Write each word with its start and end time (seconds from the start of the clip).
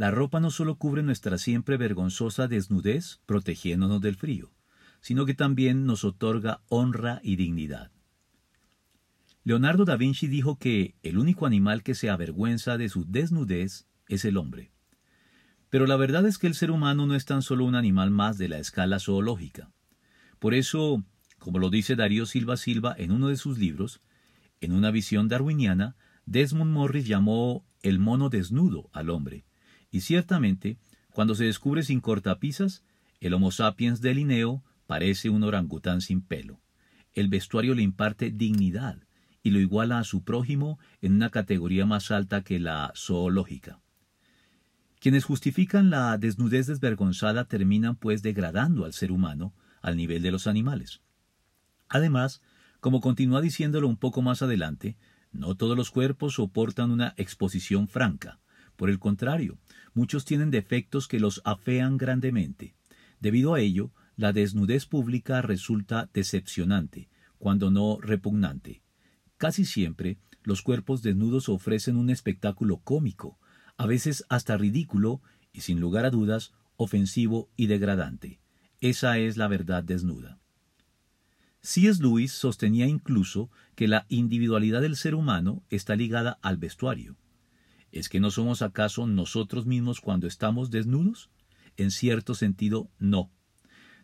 la 0.00 0.10
ropa 0.10 0.40
no 0.40 0.50
solo 0.50 0.76
cubre 0.76 1.02
nuestra 1.02 1.36
siempre 1.36 1.76
vergonzosa 1.76 2.48
desnudez, 2.48 3.20
protegiéndonos 3.26 4.00
del 4.00 4.16
frío, 4.16 4.50
sino 5.02 5.26
que 5.26 5.34
también 5.34 5.84
nos 5.84 6.04
otorga 6.04 6.62
honra 6.70 7.20
y 7.22 7.36
dignidad. 7.36 7.90
Leonardo 9.44 9.84
da 9.84 9.96
Vinci 9.96 10.26
dijo 10.26 10.58
que 10.58 10.94
el 11.02 11.18
único 11.18 11.44
animal 11.44 11.82
que 11.82 11.94
se 11.94 12.08
avergüenza 12.08 12.78
de 12.78 12.88
su 12.88 13.04
desnudez 13.04 13.88
es 14.08 14.24
el 14.24 14.38
hombre. 14.38 14.72
Pero 15.68 15.86
la 15.86 15.96
verdad 15.96 16.26
es 16.26 16.38
que 16.38 16.46
el 16.46 16.54
ser 16.54 16.70
humano 16.70 17.04
no 17.04 17.14
es 17.14 17.26
tan 17.26 17.42
solo 17.42 17.66
un 17.66 17.74
animal 17.74 18.10
más 18.10 18.38
de 18.38 18.48
la 18.48 18.56
escala 18.56 19.00
zoológica. 19.00 19.70
Por 20.38 20.54
eso, 20.54 21.04
como 21.38 21.58
lo 21.58 21.68
dice 21.68 21.94
Darío 21.94 22.24
Silva 22.24 22.56
Silva 22.56 22.94
en 22.96 23.12
uno 23.12 23.28
de 23.28 23.36
sus 23.36 23.58
libros, 23.58 24.00
en 24.62 24.72
una 24.72 24.92
visión 24.92 25.28
darwiniana, 25.28 25.94
Desmond 26.24 26.72
Morris 26.72 27.06
llamó 27.06 27.66
el 27.82 27.98
mono 27.98 28.30
desnudo 28.30 28.88
al 28.94 29.10
hombre. 29.10 29.44
Y 29.90 30.00
ciertamente, 30.00 30.78
cuando 31.12 31.34
se 31.34 31.44
descubre 31.44 31.82
sin 31.82 32.00
cortapisas, 32.00 32.84
el 33.20 33.34
Homo 33.34 33.50
sapiens 33.50 34.00
de 34.00 34.14
Linneo 34.14 34.62
parece 34.86 35.30
un 35.30 35.42
orangután 35.42 36.00
sin 36.00 36.20
pelo. 36.20 36.60
El 37.12 37.28
vestuario 37.28 37.74
le 37.74 37.82
imparte 37.82 38.30
dignidad 38.30 38.98
y 39.42 39.50
lo 39.50 39.58
iguala 39.58 39.98
a 39.98 40.04
su 40.04 40.22
prójimo 40.22 40.78
en 41.00 41.14
una 41.14 41.30
categoría 41.30 41.86
más 41.86 42.10
alta 42.10 42.42
que 42.42 42.58
la 42.58 42.92
zoológica. 42.96 43.80
Quienes 45.00 45.24
justifican 45.24 45.90
la 45.90 46.18
desnudez 46.18 46.66
desvergonzada 46.66 47.46
terminan 47.46 47.96
pues 47.96 48.22
degradando 48.22 48.84
al 48.84 48.92
ser 48.92 49.12
humano 49.12 49.54
al 49.80 49.96
nivel 49.96 50.22
de 50.22 50.30
los 50.30 50.46
animales. 50.46 51.00
Además, 51.88 52.42
como 52.80 53.00
continúa 53.00 53.40
diciéndolo 53.40 53.88
un 53.88 53.96
poco 53.96 54.22
más 54.22 54.42
adelante, 54.42 54.96
no 55.32 55.54
todos 55.54 55.76
los 55.76 55.90
cuerpos 55.90 56.34
soportan 56.34 56.90
una 56.90 57.14
exposición 57.16 57.88
franca. 57.88 58.40
Por 58.76 58.90
el 58.90 58.98
contrario, 58.98 59.58
muchos 59.94 60.24
tienen 60.24 60.50
defectos 60.50 61.08
que 61.08 61.20
los 61.20 61.40
afean 61.44 61.96
grandemente. 61.96 62.74
Debido 63.20 63.54
a 63.54 63.60
ello, 63.60 63.90
la 64.16 64.32
desnudez 64.32 64.86
pública 64.86 65.42
resulta 65.42 66.10
decepcionante, 66.12 67.08
cuando 67.38 67.70
no 67.70 67.98
repugnante. 68.00 68.82
Casi 69.38 69.64
siempre, 69.64 70.18
los 70.42 70.62
cuerpos 70.62 71.02
desnudos 71.02 71.48
ofrecen 71.48 71.96
un 71.96 72.10
espectáculo 72.10 72.78
cómico, 72.78 73.38
a 73.76 73.86
veces 73.86 74.24
hasta 74.28 74.56
ridículo 74.56 75.22
y 75.52 75.62
sin 75.62 75.80
lugar 75.80 76.04
a 76.04 76.10
dudas 76.10 76.52
ofensivo 76.76 77.48
y 77.56 77.66
degradante. 77.66 78.40
Esa 78.80 79.18
es 79.18 79.36
la 79.36 79.48
verdad 79.48 79.82
desnuda. 79.82 80.38
C.S. 81.62 82.02
Lewis 82.02 82.32
sostenía 82.32 82.86
incluso 82.86 83.50
que 83.74 83.86
la 83.86 84.06
individualidad 84.08 84.80
del 84.80 84.96
ser 84.96 85.14
humano 85.14 85.62
está 85.68 85.94
ligada 85.94 86.38
al 86.40 86.56
vestuario. 86.56 87.16
¿Es 87.92 88.08
que 88.08 88.20
no 88.20 88.30
somos 88.30 88.62
acaso 88.62 89.06
nosotros 89.06 89.66
mismos 89.66 90.00
cuando 90.00 90.26
estamos 90.26 90.70
desnudos? 90.70 91.30
En 91.76 91.90
cierto 91.90 92.34
sentido, 92.34 92.90
no. 92.98 93.30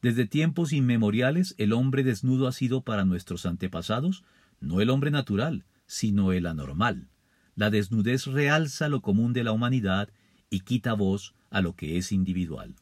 Desde 0.00 0.26
tiempos 0.26 0.72
inmemoriales 0.72 1.54
el 1.58 1.72
hombre 1.72 2.02
desnudo 2.02 2.48
ha 2.48 2.52
sido 2.52 2.82
para 2.82 3.04
nuestros 3.04 3.46
antepasados 3.46 4.24
no 4.60 4.80
el 4.80 4.90
hombre 4.90 5.10
natural, 5.10 5.64
sino 5.86 6.32
el 6.32 6.46
anormal. 6.46 7.08
La 7.54 7.68
desnudez 7.68 8.26
realza 8.26 8.88
lo 8.88 9.02
común 9.02 9.32
de 9.32 9.44
la 9.44 9.52
humanidad 9.52 10.08
y 10.48 10.60
quita 10.60 10.94
voz 10.94 11.34
a 11.50 11.60
lo 11.60 11.74
que 11.74 11.98
es 11.98 12.12
individual. 12.12 12.76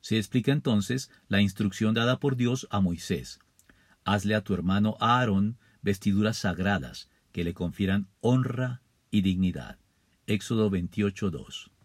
Se 0.00 0.16
explica 0.16 0.52
entonces 0.52 1.10
la 1.28 1.42
instrucción 1.42 1.92
dada 1.92 2.18
por 2.20 2.36
Dios 2.36 2.66
a 2.70 2.80
Moisés. 2.80 3.40
Hazle 4.04 4.34
a 4.34 4.42
tu 4.42 4.54
hermano 4.54 4.96
Aarón 5.00 5.58
vestiduras 5.82 6.38
sagradas 6.38 7.10
que 7.32 7.44
le 7.44 7.52
confieran 7.52 8.08
honra 8.20 8.82
y 9.10 9.22
dignidad. 9.22 9.78
Éxodo 10.28 10.68
28.2. 10.70 11.77